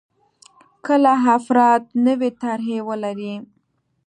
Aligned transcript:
کله 0.85 1.13
افراد 1.37 1.81
نوې 2.05 2.29
طرحې 2.41 2.77
ولري. 2.87 3.33